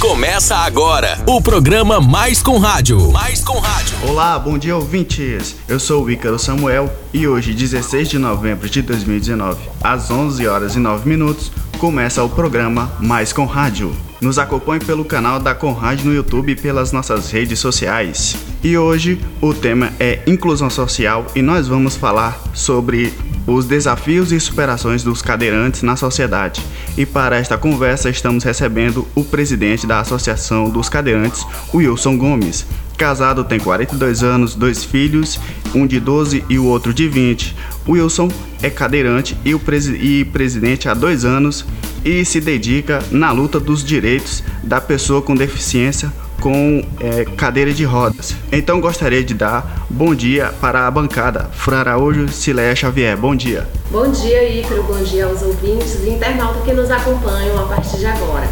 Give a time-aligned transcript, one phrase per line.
[0.00, 3.10] Começa agora o programa Mais com Rádio.
[3.10, 3.96] Mais com Rádio.
[4.08, 5.56] Olá, bom dia ouvintes.
[5.66, 10.76] Eu sou o Ícaro Samuel e hoje, 16 de novembro de 2019, às 11 horas
[10.76, 13.92] e 9 minutos, começa o programa Mais com Rádio.
[14.20, 18.36] Nos acompanhe pelo canal da Conrad no YouTube e pelas nossas redes sociais.
[18.62, 23.12] E hoje o tema é inclusão social e nós vamos falar sobre
[23.54, 26.62] os desafios e superações dos cadeirantes na sociedade.
[26.96, 32.66] E para esta conversa estamos recebendo o presidente da Associação dos Cadeirantes, Wilson Gomes.
[32.96, 35.38] Casado, tem 42 anos, dois filhos,
[35.74, 37.54] um de 12 e o outro de 20.
[37.88, 38.28] Wilson
[38.60, 41.64] é cadeirante e, o presi e presidente há dois anos
[42.04, 47.84] e se dedica na luta dos direitos da pessoa com deficiência com é, cadeira de
[47.84, 48.34] rodas.
[48.50, 51.48] Então gostaria de dar bom dia para a bancada.
[51.52, 53.66] Fran Araújo, Cileia Xavier, bom dia.
[53.90, 58.06] Bom dia, Ícaro, bom dia aos ouvintes e internautas que nos acompanham a partir de
[58.06, 58.48] agora.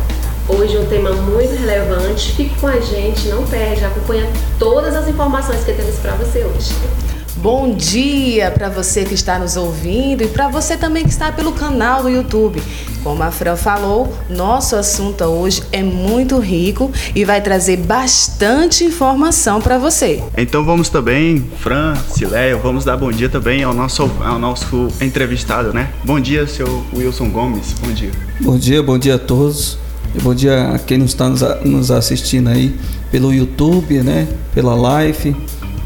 [0.49, 5.65] Hoje um tema muito relevante, fique com a gente, não perde, acompanha todas as informações
[5.65, 6.73] que temos para você hoje.
[7.37, 11.53] Bom dia para você que está nos ouvindo e para você também que está pelo
[11.53, 12.63] canal do YouTube.
[13.05, 19.61] Como a Fran falou, nosso assunto hoje é muito rico e vai trazer bastante informação
[19.61, 20.23] para você.
[20.37, 25.75] Então vamos também, Fran, Cileia, vamos dar bom dia também ao nosso, ao nosso entrevistado,
[25.75, 25.91] né?
[26.05, 28.11] Bom dia, seu Wilson Gomes, bom dia.
[28.41, 29.79] Bom dia, bom dia a todos.
[30.15, 32.75] E bom dia a quem está nos assistindo aí
[33.11, 34.27] pelo YouTube, né?
[34.55, 35.37] Pela live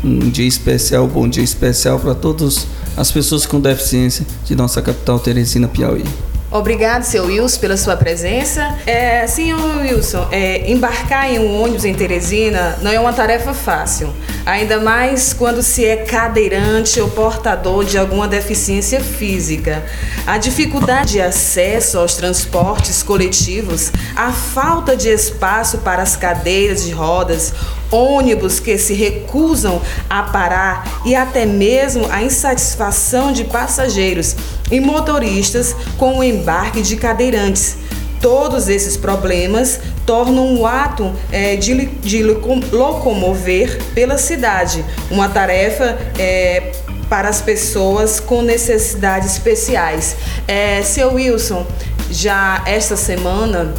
[0.02, 5.18] um dia especial, bom dia especial para todas as pessoas com deficiência de nossa capital
[5.18, 6.04] Teresina, Piauí.
[6.52, 8.76] Obrigado, seu Wilson, pela sua presença.
[8.84, 14.12] É, senhor Wilson, é, embarcar em um ônibus em Teresina não é uma tarefa fácil,
[14.44, 19.84] ainda mais quando se é cadeirante ou portador de alguma deficiência física.
[20.26, 26.92] A dificuldade de acesso aos transportes coletivos, a falta de espaço para as cadeiras de
[26.92, 27.52] rodas,
[27.90, 34.36] ônibus que se recusam a parar e até mesmo a insatisfação de passageiros
[34.70, 37.76] e motoristas com o embarque de cadeirantes.
[38.20, 46.72] Todos esses problemas tornam o ato é, de, de, locomover pela cidade uma tarefa é,
[47.08, 50.16] para as pessoas com necessidades especiais.
[50.46, 51.66] É, seu Wilson,
[52.10, 53.74] já esta semana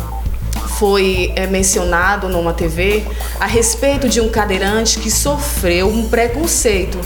[0.81, 3.03] foi é, mencionado numa TV
[3.39, 6.99] a respeito de um cadeirante que sofreu um preconceito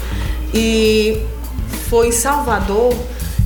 [0.54, 1.22] e
[1.90, 2.96] foi em Salvador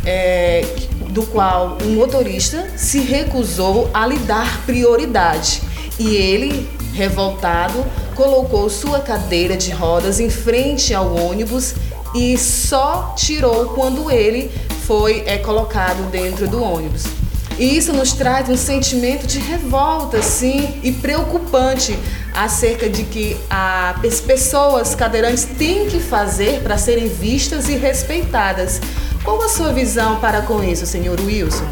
[0.05, 0.63] é,
[1.09, 5.63] do qual um motorista se recusou a lhe dar prioridade.
[5.97, 11.73] E ele, revoltado, colocou sua cadeira de rodas em frente ao ônibus
[12.13, 14.51] e só tirou quando ele
[14.85, 17.18] foi é, colocado dentro do ônibus.
[17.59, 21.99] E isso nos traz um sentimento de revolta, sim, e preocupante
[22.33, 28.79] acerca de que as pessoas cadeirantes têm que fazer para serem vistas e respeitadas.
[29.25, 31.67] Qual a sua visão para com isso, senhor Wilson?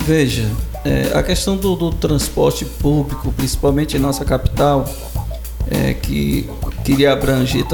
[0.00, 0.46] Veja,
[0.84, 4.84] é, a questão do, do, transporte público, principalmente em nossa capital,
[5.70, 6.46] é, que
[6.84, 7.64] queria abranger,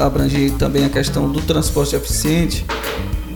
[0.00, 2.64] abranger também a questão do transporte eficiente,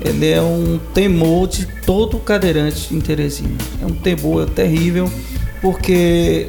[0.01, 3.57] ele é um temor de todo cadeirante em Teresina.
[3.83, 5.11] É um temor terrível,
[5.61, 6.49] porque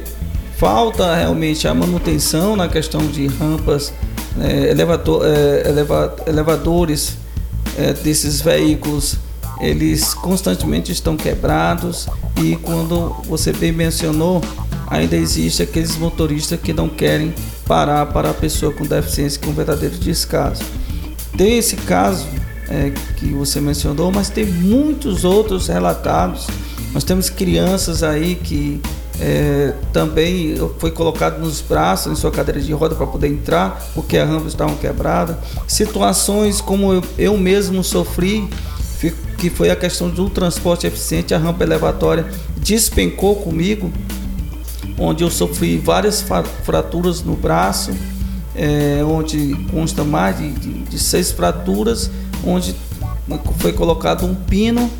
[0.56, 3.92] falta realmente a manutenção na questão de rampas,
[4.40, 7.16] é, é, eleva, elevadores
[7.76, 9.18] é, desses veículos
[9.60, 12.08] eles constantemente estão quebrados
[12.42, 14.40] e quando você bem mencionou,
[14.86, 17.34] ainda existe aqueles motoristas que não querem
[17.66, 20.62] parar para a pessoa com deficiência com verdadeiro descaso.
[21.36, 22.26] Tem esse caso
[22.70, 26.46] é, que você mencionou, mas tem muitos outros relatados.
[26.94, 28.80] Nós temos crianças aí que
[29.20, 34.16] é, também foi colocado nos braços em sua cadeira de roda para poder entrar, porque
[34.16, 35.36] as rampas estavam quebradas.
[35.68, 38.48] Situações como eu, eu mesmo sofri,
[39.36, 42.26] que foi a questão do transporte eficiente, a rampa elevatória
[42.56, 43.90] despencou comigo,
[44.98, 46.24] onde eu sofri várias
[46.64, 47.90] fraturas no braço,
[48.54, 52.10] é, onde consta mais de, de, de seis fraturas,
[52.44, 52.74] onde
[53.58, 54.90] foi colocado um pino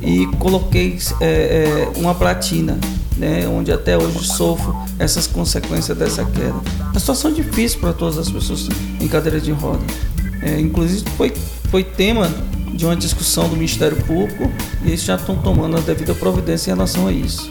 [0.00, 2.78] e coloquei é, é, uma platina
[3.16, 6.54] né, onde até hoje sofro essas consequências dessa queda.
[6.90, 8.68] Uma situação difícil para todas as pessoas
[9.00, 9.84] em cadeira de roda.
[10.42, 11.32] É, inclusive foi,
[11.70, 12.28] foi tema
[12.74, 14.50] de uma discussão do Ministério Público
[14.82, 17.50] e eles já estão tomando a devida providência em relação a isso.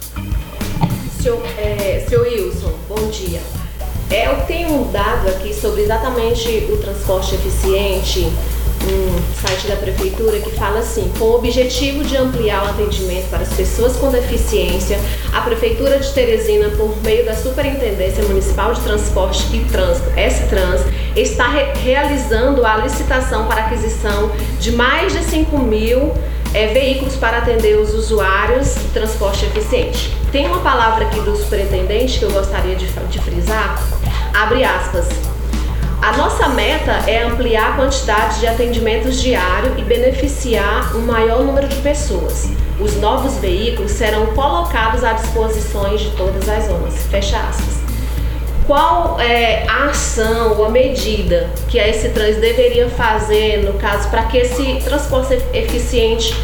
[1.22, 3.42] Senhor, é, Wilson, bom dia.
[4.10, 8.28] É, eu tenho um dado aqui sobre exatamente o transporte eficiente
[8.88, 13.40] um site da prefeitura que fala assim: com o objetivo de ampliar o atendimento para
[13.40, 15.00] as pessoas com deficiência,
[15.34, 20.82] a prefeitura de Teresina, por meio da Superintendência Municipal de Transporte e Trânsito, S-Trans,
[21.16, 26.14] está re realizando a licitação para aquisição de mais de 5 mil
[26.54, 30.16] é, veículos para atender os usuários de transporte eficiente.
[30.32, 33.82] Tem uma palavra aqui do superintendente que eu gostaria de, de frisar,
[34.34, 35.31] abre aspas.
[36.02, 41.68] A nossa meta é ampliar a quantidade de atendimentos diário e beneficiar um maior número
[41.68, 42.50] de pessoas.
[42.80, 46.96] Os novos veículos serão colocados à disposição de todas as zonas.
[47.12, 47.80] Fecha aspas.
[48.66, 54.10] Qual é a ação ou a medida que a esse trans deveria fazer, no caso,
[54.10, 56.36] para que esse transporte eficiente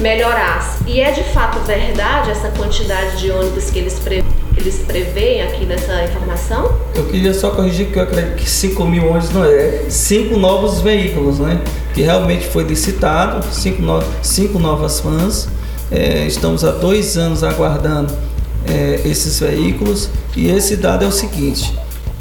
[0.00, 0.82] melhorasse?
[0.86, 4.33] E é de fato verdade essa quantidade de ônibus que eles preveem?
[4.56, 6.78] Eles preveem aqui nessa informação?
[6.94, 10.80] Eu queria só corrigir que eu acredito que 5 mil ônibus não é, cinco novos
[10.80, 11.60] veículos, né?
[11.92, 15.48] Que realmente foi licitado, cinco, no, cinco novas fãs.
[15.90, 18.14] É, estamos há dois anos aguardando
[18.66, 21.76] é, esses veículos e esse dado é o seguinte: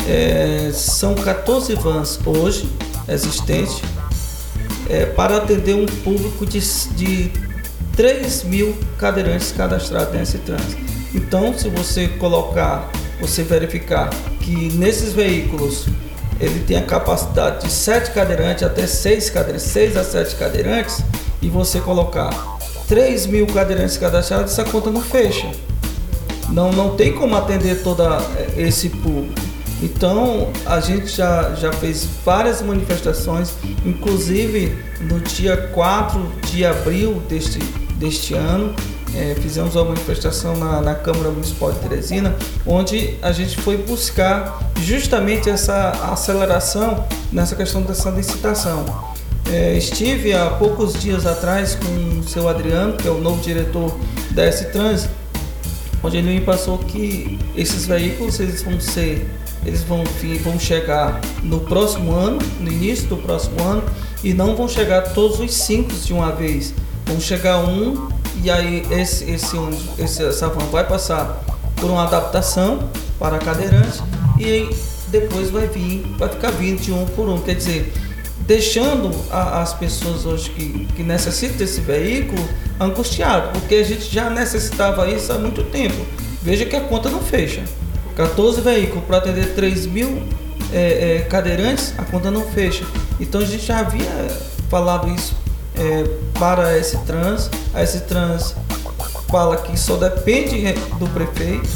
[0.07, 2.69] é, são 14 vans hoje
[3.07, 3.81] existentes
[4.89, 6.59] é, para atender um público de,
[6.95, 7.31] de
[7.95, 10.92] 3 mil cadeirantes cadastrados nesse trânsito.
[11.13, 12.89] Então, se você colocar,
[13.19, 15.85] você verificar que nesses veículos
[16.39, 21.01] ele tem a capacidade de 7 cadeirantes até 6 cadeirantes, 6 a 7 cadeirantes,
[21.41, 22.57] e você colocar
[22.87, 25.49] 3 mil cadeirantes cadastrados, essa conta não fecha.
[26.49, 29.33] Não, não tem como atender todo eh, esse público.
[29.81, 33.53] Então a gente já, já fez várias manifestações,
[33.85, 37.59] inclusive no dia 4 de abril deste,
[37.97, 38.73] deste ano,
[39.15, 44.71] é, fizemos uma manifestação na, na, Câmara Municipal de Teresina, onde a gente foi buscar
[44.81, 48.85] justamente essa aceleração nessa questão dessa licitação.
[49.51, 53.95] É, estive há poucos dias atrás com o seu Adriano, que é o novo diretor
[54.31, 55.07] da S-Trans,
[56.01, 59.27] onde ele me passou que esses veículos eles vão ser
[59.65, 60.03] eles vão,
[60.43, 63.83] vão chegar no próximo ano, no início do próximo ano,
[64.21, 66.73] e não vão chegar todos os cinco de uma vez.
[67.05, 68.09] Vão chegar um
[68.41, 69.57] e aí esse, esse,
[69.99, 71.43] esse, essa van vai passar
[71.75, 72.89] por uma adaptação
[73.19, 74.01] para cadeirante
[74.39, 74.69] e
[75.07, 77.39] depois vai vir, vai ficar vindo de um por um.
[77.39, 77.93] Quer dizer,
[78.39, 82.43] deixando a, as pessoas hoje que, que necessitam desse veículo
[82.79, 86.05] angustiado, porque a gente já necessitava isso há muito tempo.
[86.41, 87.63] Veja que a conta não fecha.
[88.15, 90.21] 14 veículos para atender 3 mil
[90.71, 92.85] é, é, cadeirantes, a conta não fecha.
[93.19, 94.09] Então a gente já havia
[94.69, 95.35] falado isso
[95.75, 96.03] é,
[96.43, 97.49] para esse trans.
[97.73, 98.53] A esse trans
[99.31, 101.69] fala que só depende do prefeito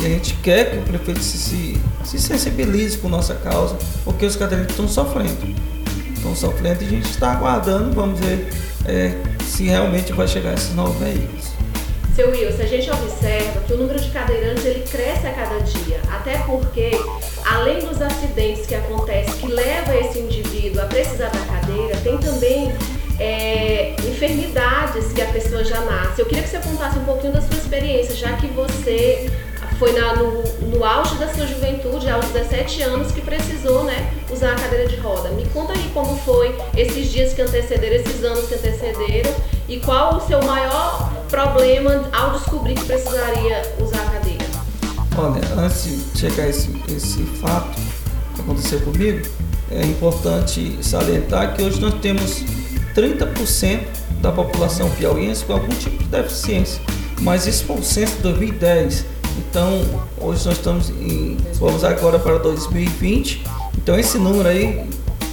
[0.00, 4.26] e a gente quer que o prefeito se, se, se sensibilize com nossa causa, porque
[4.26, 5.54] os cadeirantes estão sofrendo.
[6.12, 8.52] Estão sofrendo e a gente está aguardando, vamos ver
[8.86, 11.52] é, se realmente vai chegar esses novos veículos.
[12.16, 16.00] Seu Wilson, a gente observa que o número de cadeirantes ele cresce a cada dia,
[16.10, 16.90] até porque,
[17.46, 22.72] além dos acidentes que acontecem que leva esse indivíduo a precisar da cadeira, tem também
[23.18, 26.20] é, enfermidades que a pessoa já nasce.
[26.20, 29.30] Eu queria que você contasse um pouquinho da sua experiência, já que você
[29.78, 34.52] foi na, no, no auge da sua juventude, aos 17 anos, que precisou né, usar
[34.52, 35.28] a cadeira de roda.
[35.30, 39.32] Me conta aí como foi esses dias que antecederam, esses anos que antecederam,
[39.68, 44.44] e qual o seu maior problema ao descobrir que precisaria usar a cadeira.
[45.16, 47.78] Olha, antes de chegar esse, esse fato
[48.34, 49.28] que aconteceu comigo,
[49.70, 52.42] é importante salientar que hoje nós temos
[52.98, 53.80] 30%
[54.20, 56.80] da população piauiense com algum tipo de deficiência.
[57.20, 59.04] Mas isso foi o censo de 2010.
[59.38, 59.80] Então,
[60.20, 63.44] hoje nós estamos em, vamos agora para 2020.
[63.76, 64.84] Então, esse número aí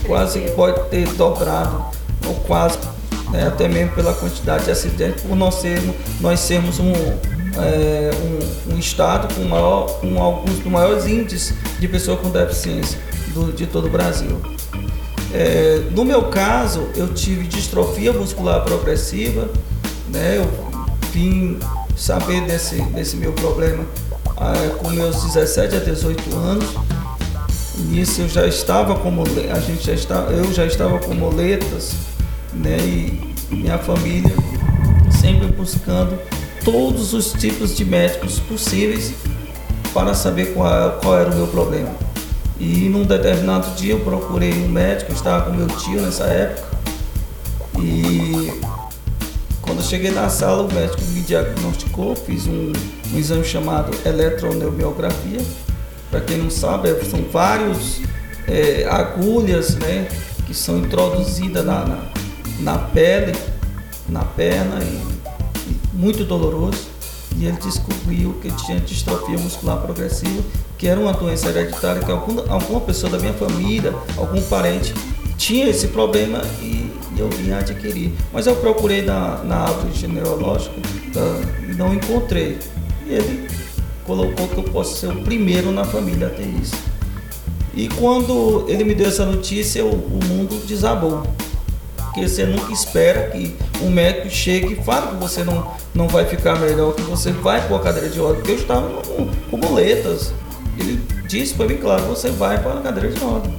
[0.05, 1.83] quase pode ter dobrado,
[2.27, 2.77] ou quase,
[3.31, 8.11] né, até mesmo pela quantidade de acidentes, por nós sermos, nós sermos um, é,
[8.69, 12.99] um, um, estado com, maior, com alguns dos maiores índices de pessoas com deficiência
[13.33, 14.39] do, de todo o Brasil.
[15.37, 19.49] É, no meu caso, eu tive distrofia muscular progressiva,
[20.07, 20.37] né?
[20.37, 20.49] Eu
[21.11, 21.59] vim
[21.93, 23.83] saber desse, desse meu problema
[24.37, 26.65] ah, com meus 17 a 18 anos.
[27.89, 31.95] Nisso eu já estava com a gente já está, eu já estava com moletas,
[32.53, 32.77] né?
[32.79, 34.33] E minha família
[35.19, 36.17] sempre buscando
[36.63, 39.13] todos os tipos de médicos possíveis
[39.93, 42.04] para saber qual, qual era o meu problema.
[42.59, 46.77] E num determinado dia eu procurei um médico, eu estava com meu tio nessa época.
[47.79, 48.61] E
[49.61, 52.71] quando eu cheguei na sala, o médico me diagnosticou, fiz um,
[53.13, 55.41] um exame chamado eletroneurografia.
[56.09, 58.01] Para quem não sabe, são vários
[58.47, 60.07] é, agulhas né,
[60.45, 62.03] que são introduzidas na, na,
[62.59, 63.33] na pele,
[64.07, 66.87] na perna, e, e muito doloroso.
[67.37, 70.41] E ele descobriu que tinha distrofia muscular progressiva,
[70.77, 74.93] que era uma doença hereditária que alguma, alguma pessoa da minha família, algum parente
[75.37, 76.85] tinha esse problema e,
[77.17, 78.11] eu vim adquirir.
[78.33, 80.75] Mas eu procurei na, na árvore genealógica
[81.13, 81.21] tá,
[81.63, 82.59] e não encontrei.
[83.05, 83.47] E ele
[84.05, 86.75] colocou que eu posso ser o primeiro na família a ter isso.
[87.73, 91.23] E quando ele me deu essa notícia, o, mundo desabou.
[91.97, 96.25] Porque você nunca espera que um médico chegue e fale que você não, não vai
[96.25, 98.35] ficar melhor, que você vai para a cadeira de roda.
[98.35, 100.33] Porque eu estava com, com boletas.
[100.77, 103.49] Ele disse foi bem claro, você vai para a cadeira de roda.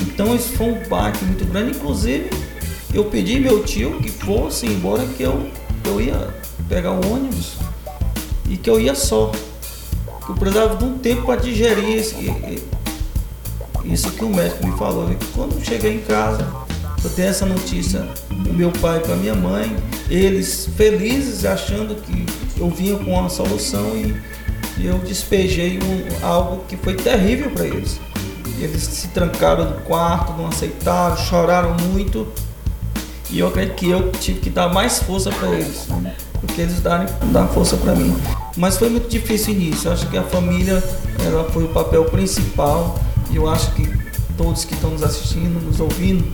[0.00, 1.76] Então isso foi um baque muito grande.
[1.76, 2.30] Inclusive,
[2.92, 5.48] eu pedi meu tio que fosse embora, que eu,
[5.84, 6.34] eu ia
[6.68, 7.56] pegar o ônibus
[8.48, 9.32] e que eu ia só.
[10.28, 12.14] Eu precisava de um tempo para digerir esse,
[13.84, 15.10] isso que o médico me falou.
[15.10, 16.46] E quando eu cheguei em casa,
[17.02, 19.74] eu tenho essa notícia do meu pai para minha mãe,
[20.10, 22.26] eles felizes achando que
[22.60, 24.16] eu vinha com uma solução e,
[24.78, 28.00] e eu despejei um, algo que foi terrível para eles.
[28.58, 32.26] Eles se trancaram no quarto, não aceitaram, choraram muito.
[33.30, 36.14] E eu acredito que eu tive que dar mais força para eles, né?
[36.40, 38.16] porque eles darem dar força para mim.
[38.56, 39.88] Mas foi muito difícil início.
[39.88, 40.82] Eu acho que a família
[41.24, 42.98] ela foi o papel principal
[43.30, 43.88] e eu acho que
[44.36, 46.24] todos que estão nos assistindo, nos ouvindo,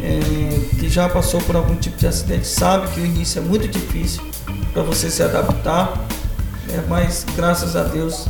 [0.00, 3.68] é, que já passou por algum tipo de acidente, sabe que o início é muito
[3.68, 4.22] difícil
[4.72, 6.08] para você se adaptar,
[6.68, 8.26] é, mas graças a Deus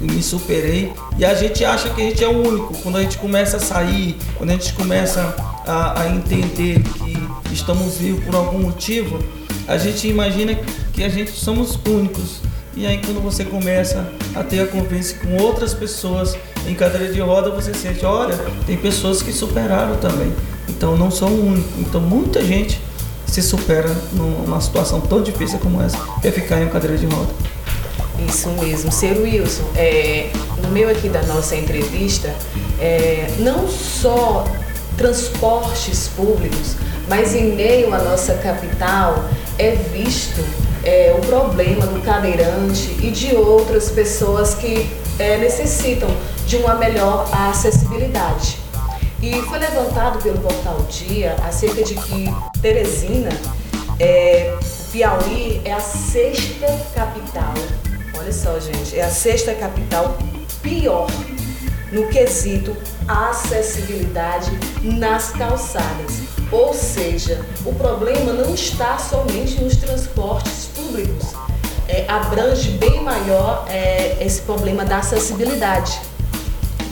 [0.00, 2.74] me superei e a gente acha que a gente é o único.
[2.78, 5.34] Quando a gente começa a sair, quando a gente começa
[5.66, 9.18] a, a entender que estamos vivos por algum motivo,
[9.66, 10.56] a gente imagina
[10.92, 12.40] que a gente somos únicos.
[12.74, 17.20] E aí quando você começa a ter a convivência com outras pessoas em cadeira de
[17.20, 20.32] roda, você sente, olha, tem pessoas que superaram também.
[20.68, 21.68] Então não sou o único.
[21.80, 22.80] Então muita gente
[23.32, 27.30] se supera numa situação tão difícil como essa, que é ficar em cadeira de roda.
[28.28, 28.92] Isso mesmo.
[28.92, 30.30] Ser Wilson, é,
[30.62, 32.34] no meio aqui da nossa entrevista,
[32.78, 34.44] é, não só
[34.98, 36.76] transportes públicos,
[37.08, 39.24] mas em meio à nossa capital
[39.58, 40.44] é visto
[40.84, 46.10] é, o problema do cadeirante e de outras pessoas que é, necessitam
[46.46, 48.58] de uma melhor acessibilidade.
[49.22, 52.28] E foi levantado pelo portal Dia acerca de que
[52.62, 53.30] Teresina,
[53.98, 54.56] é,
[54.92, 57.52] Piauí, é a sexta capital.
[58.16, 60.16] Olha só, gente, é a sexta capital
[60.62, 61.08] pior
[61.90, 62.76] no quesito
[63.08, 66.22] acessibilidade nas calçadas.
[66.52, 71.34] Ou seja, o problema não está somente nos transportes públicos,
[71.88, 76.00] é, abrange bem maior é, esse problema da acessibilidade.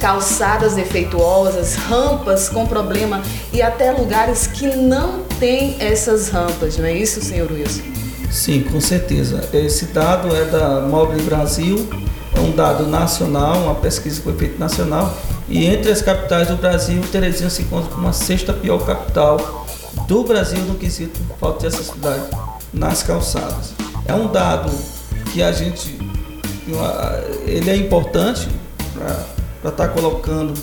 [0.00, 3.22] Calçadas defeituosas, rampas com problema
[3.52, 7.82] e até lugares que não têm essas rampas, não é isso, senhor Wilson?
[8.30, 9.42] Sim, com certeza.
[9.52, 11.88] Esse dado é da Mobile Brasil,
[12.36, 15.16] é um dado nacional, uma pesquisa que foi feita nacional
[15.48, 19.66] e entre as capitais do Brasil, Teresina se encontra como a sexta pior capital
[20.06, 22.22] do Brasil no quesito falta de acessibilidade
[22.72, 23.72] nas calçadas.
[24.06, 24.70] É um dado
[25.32, 25.98] que a gente
[27.46, 28.48] ele é importante
[28.94, 30.54] para estar tá colocando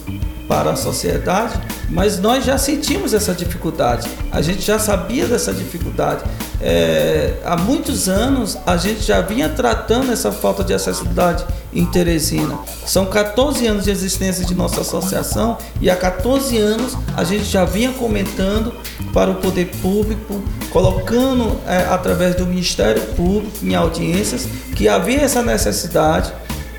[0.48, 6.24] para a sociedade, mas nós já sentimos essa dificuldade, a gente já sabia dessa dificuldade.
[6.60, 12.58] É, há muitos anos a gente já vinha tratando essa falta de acessibilidade em Teresina.
[12.86, 17.63] São 14 anos de existência de nossa associação e há 14 anos a gente já
[17.63, 18.74] vinha comentando
[19.13, 25.44] para o poder público, colocando é, através do Ministério Público em audiências que havia essa
[25.44, 26.34] necessidade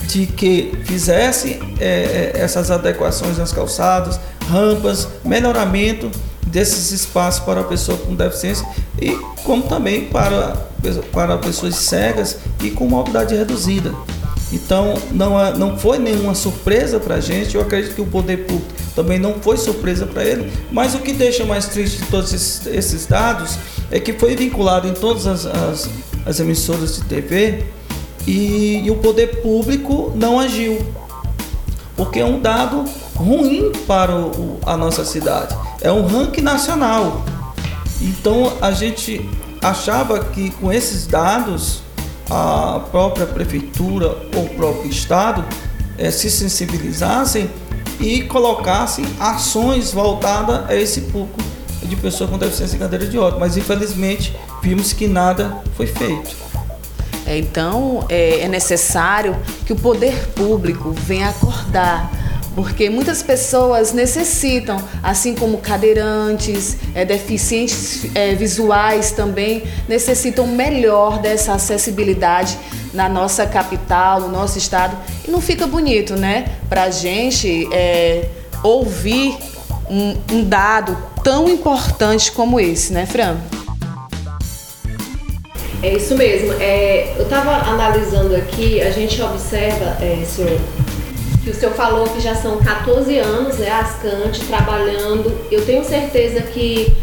[0.08, 6.10] de que fizesse é, é, essas adequações nas calçadas, rampas, melhoramento
[6.46, 8.66] desses espaços para a pessoa com deficiência
[9.00, 9.10] e
[9.44, 10.56] como também para,
[11.12, 13.92] para pessoas cegas e com mobilidade reduzida.
[14.50, 18.46] Então não, é, não foi nenhuma surpresa para a gente, eu acredito que o poder
[18.46, 22.32] público também não foi surpresa para ele, mas o que deixa mais triste de todos
[22.32, 23.58] esses, esses dados
[23.90, 25.90] é que foi vinculado em todas as, as,
[26.24, 27.66] as emissoras de TV
[28.28, 30.84] e, e o poder público não agiu,
[31.96, 32.84] porque é um dado
[33.16, 35.56] ruim para o, a nossa cidade.
[35.80, 37.24] É um ranking nacional.
[38.02, 39.26] Então a gente
[39.62, 41.80] achava que com esses dados
[42.30, 45.42] a própria prefeitura ou o próprio estado
[45.96, 47.50] é, se sensibilizassem
[47.98, 51.40] e colocassem ações voltadas a esse público
[51.82, 53.40] de pessoas com deficiência em cadeira de rodas.
[53.40, 56.47] Mas infelizmente vimos que nada foi feito.
[57.28, 62.10] É, então, é, é necessário que o poder público venha acordar
[62.54, 71.52] porque muitas pessoas necessitam, assim como cadeirantes, é, deficientes é, visuais também, necessitam melhor dessa
[71.52, 72.58] acessibilidade
[72.92, 74.96] na nossa capital, no nosso estado.
[75.24, 76.46] E não fica bonito, né?
[76.68, 78.28] Pra gente é,
[78.60, 79.36] ouvir
[79.88, 83.36] um, um dado tão importante como esse, né, Fran?
[85.82, 86.54] É isso mesmo.
[86.54, 90.58] É, eu estava analisando aqui, a gente observa, é, senhor,
[91.44, 95.32] que o senhor falou que já são 14 anos, né, Ascante, trabalhando.
[95.50, 96.96] Eu tenho certeza que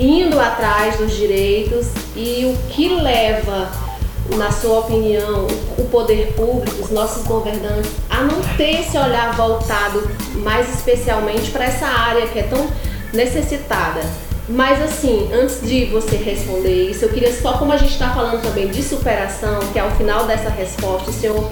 [0.00, 3.70] indo atrás dos direitos e o que leva,
[4.36, 5.46] na sua opinião,
[5.78, 11.66] o poder público, os nossos governantes, a não ter esse olhar voltado mais especialmente para
[11.66, 12.66] essa área que é tão
[13.12, 14.00] necessitada.
[14.48, 18.42] Mas assim, antes de você responder isso, eu queria só, como a gente está falando
[18.42, 21.50] também de superação, que ao final dessa resposta o senhor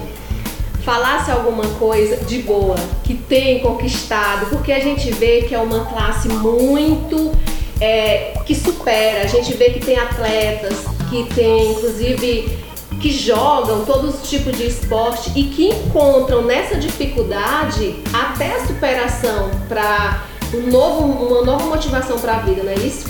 [0.83, 5.85] falasse alguma coisa de boa que tem conquistado, porque a gente vê que é uma
[5.85, 7.33] classe muito
[7.81, 12.59] é, que supera, a gente vê que tem atletas, que tem inclusive
[13.01, 19.51] que jogam todos os tipos de esporte e que encontram nessa dificuldade até a superação
[19.67, 20.23] para
[20.53, 23.05] um novo, uma nova motivação para a vida, não é isso?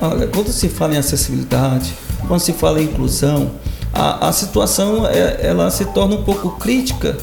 [0.00, 1.94] Olha, quando se fala em acessibilidade,
[2.26, 3.50] quando se fala em inclusão,
[3.92, 7.16] a, a situação é, ela se torna um pouco crítica,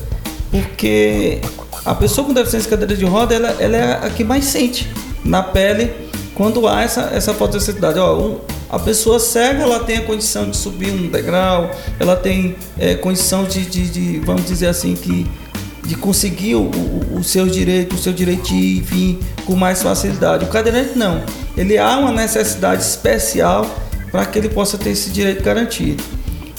[0.49, 1.41] porque
[1.85, 4.89] a pessoa com deficiência de cadeira de roda ela, ela é a que mais sente
[5.23, 5.91] na pele
[6.33, 7.99] quando há essa, essa falta de acessibilidade.
[7.99, 8.37] Ó,
[8.69, 13.43] a pessoa cega ela tem a condição de subir um degrau, ela tem é, condição
[13.43, 15.29] de, de, de, vamos dizer assim, que
[15.83, 20.45] de conseguir o, o, o seu direito, o seu direito de vir com mais facilidade.
[20.45, 21.21] O cadeirante não.
[21.57, 23.65] Ele há uma necessidade especial
[24.11, 26.03] para que ele possa ter esse direito garantido.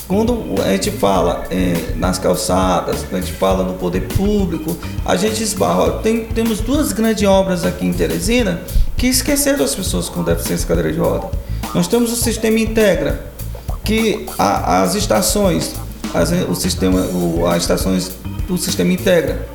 [0.09, 5.17] Quando a gente fala é, nas calçadas, quando a gente fala no poder público, a
[5.17, 5.93] gente esbarra.
[6.03, 8.61] Tem, temos duas grandes obras aqui em Teresina
[8.97, 11.31] que esqueceram as pessoas com deficiência cadeira de roda.
[11.75, 13.25] Nós temos o sistema Integra,
[13.85, 15.75] que a, as estações,
[16.15, 18.13] as, o sistema, o, as estações
[18.47, 19.49] do sistema Integra.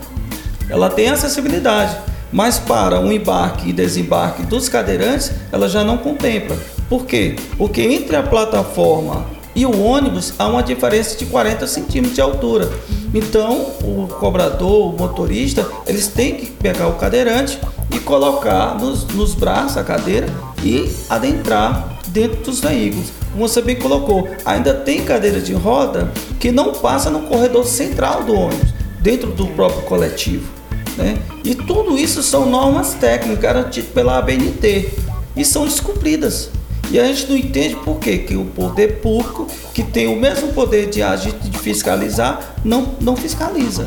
[0.70, 1.98] Ela tem acessibilidade,
[2.32, 6.58] mas para o embarque e desembarque dos cadeirantes, ela já não contempla.
[6.90, 7.36] Por quê?
[7.58, 12.70] Porque entre a plataforma e o ônibus há uma diferença de 40 centímetros de altura.
[13.14, 17.60] Então, o cobrador, o motorista, eles têm que pegar o cadeirante
[17.92, 20.28] e colocar nos, nos braços a cadeira
[20.64, 23.08] e adentrar dentro dos veículos.
[23.38, 28.34] Você bem colocou, ainda tem cadeira de roda que não passa no corredor central do
[28.34, 30.52] ônibus dentro do próprio coletivo.
[30.98, 31.20] Né?
[31.44, 34.90] E tudo isso são normas técnicas garantidas pela ABNT
[35.36, 36.50] e são descumpridas.
[36.90, 38.18] E a gente não entende por quê?
[38.18, 43.16] que o poder público, que tem o mesmo poder de agir, de fiscalizar, não, não
[43.16, 43.86] fiscaliza.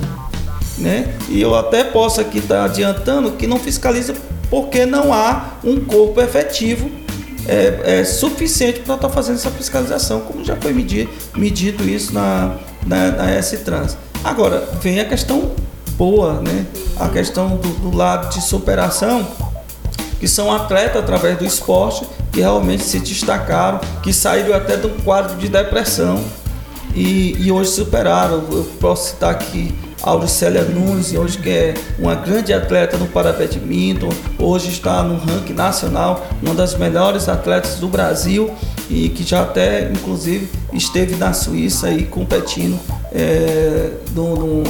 [0.79, 1.13] Né?
[1.29, 4.15] E eu até posso aqui estar adiantando que não fiscaliza
[4.49, 6.89] porque não há um corpo efetivo
[7.47, 12.57] é, é suficiente para estar fazendo essa fiscalização, como já foi medido, medido isso na,
[12.87, 13.97] na, na S-Trans.
[14.23, 15.53] Agora, vem a questão
[15.97, 16.67] boa, né?
[16.99, 19.27] A questão do, do lado de superação,
[20.19, 25.37] que são atletas através do esporte que realmente se destacaram, que saíram até do quadro
[25.37, 26.23] de depressão
[26.95, 28.45] e, e hoje superaram.
[28.51, 34.09] Eu posso citar aqui Auricélia Nunes, hoje que é uma grande atleta no parabadminton,
[34.39, 38.51] hoje está no ranking nacional, uma das melhores atletas do Brasil
[38.89, 42.79] e que já até, inclusive, esteve na Suíça aí competindo
[43.13, 44.63] é, no, no,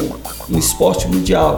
[0.48, 1.56] no esporte mundial.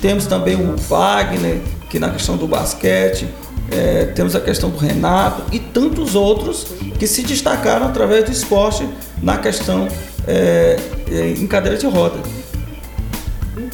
[0.00, 3.26] Temos também o Wagner, que na questão do basquete,
[3.70, 6.66] é, temos a questão do Renato e tantos outros
[6.98, 8.88] que se destacaram através do esporte
[9.22, 9.88] na questão
[10.26, 10.78] é,
[11.10, 12.16] é em cadeira de roda.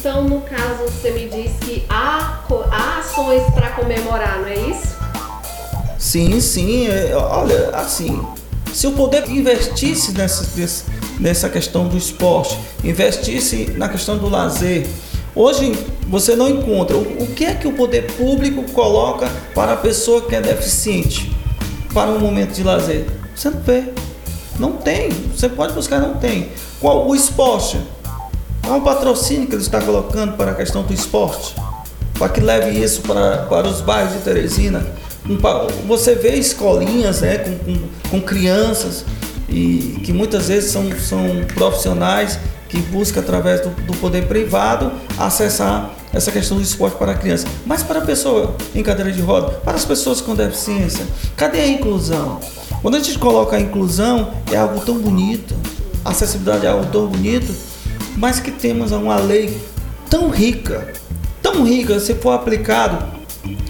[0.07, 4.95] Então, no caso, você me diz que há, há ações para comemorar, não é isso?
[5.97, 6.87] Sim, sim.
[6.87, 8.23] É, olha, assim,
[8.71, 10.45] se o poder investisse nessa,
[11.19, 14.85] nessa questão do esporte, investisse na questão do lazer,
[15.33, 15.71] hoje
[16.07, 16.95] você não encontra.
[16.95, 21.35] O, que é que o poder público coloca para a pessoa que é deficiente
[21.91, 23.07] para um momento de lazer?
[23.35, 23.83] Você não vê.
[24.59, 25.09] Não tem.
[25.35, 26.51] Você pode buscar, não tem.
[26.79, 27.79] Qual o esporte?
[28.65, 31.55] Qual o patrocínio que ele está colocando para a questão do esporte?
[32.17, 34.83] Para que leve isso para, para os bairros de Teresina.
[35.87, 39.05] Você vê escolinhas né, com, com, com crianças
[39.47, 45.91] e que muitas vezes são, são profissionais que buscam através do, do, poder privado acessar
[46.11, 47.47] essa questão do esporte para a criança.
[47.67, 51.05] Mas para a pessoa em cadeira de roda, para as pessoas com deficiência,
[51.37, 52.39] cadê a inclusão?
[52.81, 55.55] Quando a gente coloca a inclusão, é algo tão bonito,
[56.03, 57.53] a acessibilidade é algo tão bonito,
[58.15, 59.55] mas que temos uma lei
[60.09, 60.93] tão rica,
[61.41, 63.15] tão rica, se for aplicado,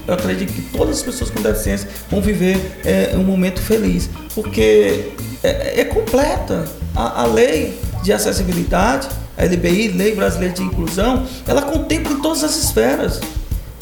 [0.08, 5.12] eu acredito que todas as pessoas com deficiência vão viver é, um momento feliz, porque
[5.43, 6.65] é, é completa.
[6.95, 12.43] A, a, lei de acessibilidade, a LBI, Lei Brasileira de Inclusão, ela contempla em todas
[12.43, 13.19] as esferas: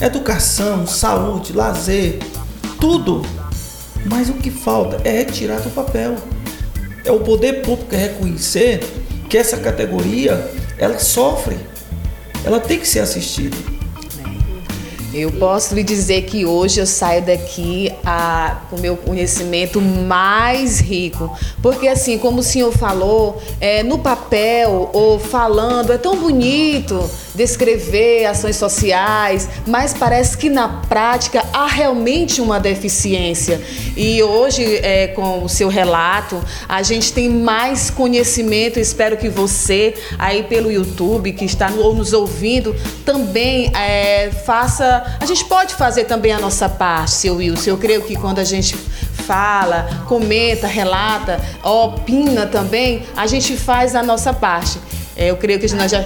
[0.01, 2.19] educação, saúde, lazer,
[2.79, 3.21] tudo.
[4.05, 6.15] Mas o que falta é retirar do papel.
[7.05, 8.81] É o poder público reconhecer
[9.33, 11.57] que essa categoria ela sofre,
[12.45, 13.57] ela tem que ser assistida.
[15.11, 20.79] Eu posso lhe dizer que hoje eu saio daqui a, com o meu conhecimento mais
[20.79, 21.35] rico.
[21.63, 28.25] Porque, assim, como o senhor falou, é, no papel ou falando, é tão bonito descrever
[28.25, 33.61] ações sociais, mas parece que na prática há realmente uma deficiência.
[33.97, 38.79] E hoje, é, com o seu relato, a gente tem mais conhecimento.
[38.79, 45.17] Espero que você, aí pelo YouTube, que está nos ouvindo, também é, faça.
[45.19, 47.71] A gente pode fazer também a nossa parte, seu Wilson.
[47.71, 48.75] Eu creio que quando a gente
[49.25, 54.79] fala, comenta, relata, opina também, a gente faz a nossa parte.
[55.15, 56.03] É, eu creio que nós já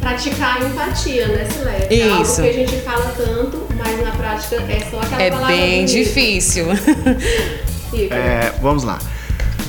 [0.00, 1.86] praticar a empatia, né, Silete?
[1.94, 2.12] É Isso.
[2.12, 5.54] algo que a gente fala tanto, mas na prática é só aquela é palavra.
[5.54, 5.92] É bem bonita.
[5.92, 6.66] difícil.
[8.10, 8.98] é, vamos lá.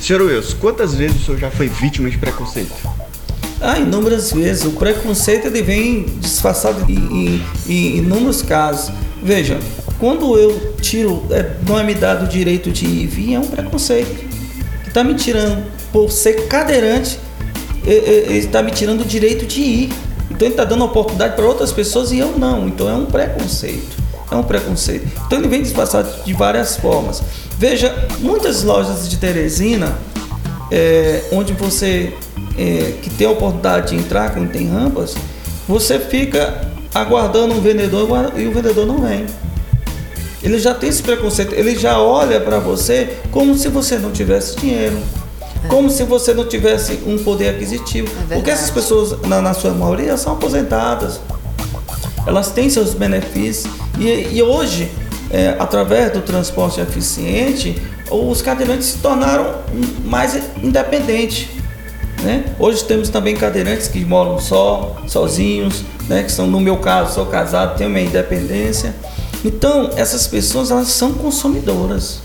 [0.01, 2.73] Senhor Wilson, quantas vezes o senhor já foi vítima de preconceito?
[3.61, 4.63] Ah, inúmeras vezes.
[4.65, 8.93] O preconceito ele vem disfarçado em, em, em inúmeros casos.
[9.21, 9.59] Veja,
[9.99, 13.39] quando eu tiro, é, não é me dado o direito de ir e vir, é
[13.39, 14.27] um preconceito.
[14.83, 17.19] Que está me tirando, por ser cadeirante,
[17.85, 19.89] ele está me tirando o direito de ir.
[20.29, 22.67] Então ele está dando oportunidade para outras pessoas e eu não.
[22.67, 23.97] Então é um preconceito.
[24.31, 25.07] É um preconceito.
[25.25, 27.21] Então ele vem disfarçado de várias formas.
[27.57, 29.97] Veja, muitas lojas de Teresina,
[30.71, 32.13] é, onde você
[32.57, 35.15] é, que tem a oportunidade de entrar, quando tem rampas,
[35.67, 39.25] você fica aguardando um vendedor e o vendedor não vem.
[40.41, 44.55] Ele já tem esse preconceito, ele já olha para você como se você não tivesse
[44.55, 44.97] dinheiro
[45.67, 48.07] como se você não tivesse um poder aquisitivo.
[48.29, 51.19] É Porque essas pessoas, na, na, sua maioria, são aposentadas.
[52.25, 53.73] Elas têm seus benefícios.
[53.97, 54.91] E, e hoje,
[55.29, 59.55] é, através do transporte eficiente, os cadeirantes se tornaram
[60.05, 61.47] mais independentes.
[62.23, 62.45] Né?
[62.59, 66.23] Hoje temos também cadeirantes que moram só, sozinhos, né?
[66.23, 68.93] que são, no meu caso, sou casado, tenho minha independência.
[69.43, 72.19] Então, essas pessoas elas são consumidoras.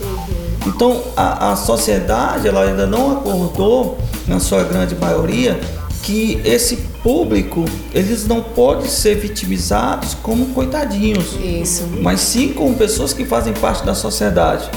[0.67, 5.59] Então a, a sociedade ela ainda não acordou, na sua grande maioria,
[6.03, 11.89] que esse público eles não podem ser vitimizados como coitadinhos, Isso.
[12.03, 14.69] mas sim como pessoas que fazem parte da sociedade,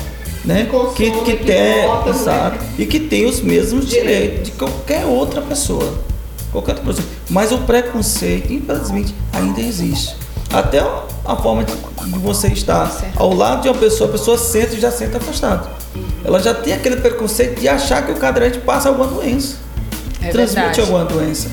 [0.46, 0.70] né?
[0.96, 2.70] Que, que, que, tem, votam, exato, né?
[2.80, 4.44] e que tem os mesmos direitos.
[4.44, 5.98] de qualquer outra pessoa,
[6.52, 7.08] qualquer outra pessoa.
[7.30, 10.16] Mas o preconceito, infelizmente, ainda existe.
[10.50, 13.22] Até a forma de, de você estar certo.
[13.22, 15.77] ao lado de uma pessoa, a pessoa senta e já senta afastado
[16.24, 19.58] ela já tem aquele preconceito de achar que o cadeirante passa alguma doença.
[20.22, 20.82] É transmite verdade.
[20.82, 21.50] alguma doença.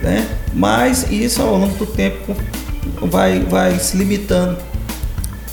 [0.00, 0.28] Né?
[0.54, 2.34] Mas isso ao longo do tempo
[3.02, 4.56] vai, vai se limitando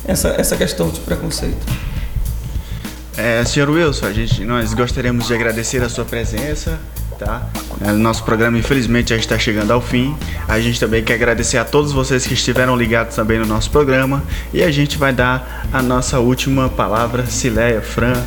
[0.06, 1.66] essa, essa questão de preconceito.
[3.18, 6.78] É, senhor Wilson, a gente, nós gostaríamos de agradecer a sua presença,
[7.18, 7.48] tá?
[7.82, 10.16] É, nosso programa, infelizmente, já está chegando ao fim.
[10.48, 14.22] A gente também quer agradecer a todos vocês que estiveram ligados também no nosso programa.
[14.54, 18.22] E a gente vai dar a nossa última palavra, Cileia, Fran,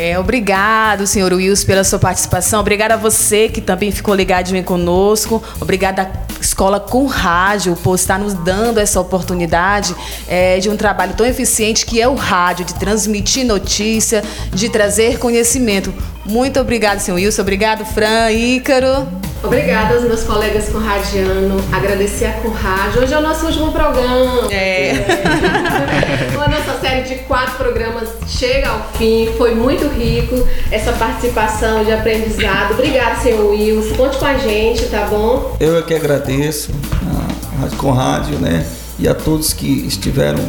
[0.00, 2.60] é, obrigado, senhor Wilson, pela sua participação.
[2.60, 5.42] Obrigada a você que também ficou ligadinho conosco.
[5.60, 9.96] Obrigada à Escola com Rádio por estar nos dando essa oportunidade
[10.28, 15.18] é, de um trabalho tão eficiente que é o rádio, de transmitir notícia, de trazer
[15.18, 15.92] conhecimento.
[16.24, 17.42] Muito obrigado, senhor Wilson.
[17.42, 19.08] Obrigado, Fran, Ícaro.
[19.42, 23.02] Obrigada aos meus colegas com Radiano, agradecer a Rádio.
[23.02, 24.48] Hoje é o nosso último programa.
[24.50, 24.90] É.
[24.94, 26.44] é.
[26.44, 29.28] a nossa série de quatro programas chega ao fim.
[29.36, 30.36] Foi muito rico
[30.70, 32.72] essa participação de aprendizado.
[32.72, 33.94] Obrigada, senhor Wilson.
[33.94, 35.56] Conte com a gente, tá bom?
[35.60, 36.72] Eu é que agradeço
[37.06, 38.66] a Rádio com Rádio, né?
[38.98, 40.40] E a todos que estiveram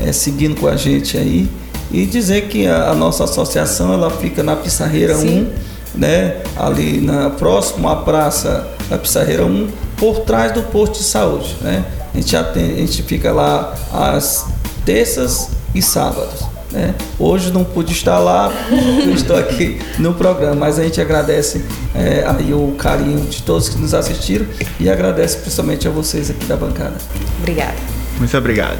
[0.00, 1.48] é, seguindo com a gente aí.
[1.90, 5.48] E dizer que a, a nossa associação ela fica na Pissarreira Sim.
[5.66, 11.02] 1 né, ali na próximo à praça da Pissarreira 1, por trás do posto de
[11.02, 11.84] saúde, né?
[12.14, 14.46] A gente, atende, a gente fica lá às
[14.84, 16.44] terças e sábados.
[16.70, 16.94] Né?
[17.18, 18.52] Hoje não pude estar lá,
[19.04, 23.68] eu estou aqui no programa, mas a gente agradece é, aí o carinho de todos
[23.68, 24.46] que nos assistiram
[24.78, 26.94] e agradece principalmente a vocês aqui da bancada.
[27.38, 27.76] Obrigada.
[28.18, 28.78] Muito obrigado.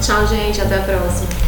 [0.00, 0.60] Tchau, gente.
[0.60, 1.47] Até a próxima.